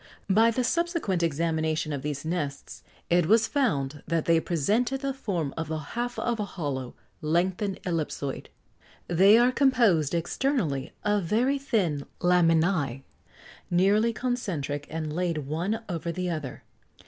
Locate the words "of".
1.93-2.01, 5.55-5.67, 6.17-6.39, 11.03-11.25